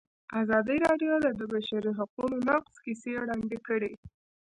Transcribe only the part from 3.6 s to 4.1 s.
کړي.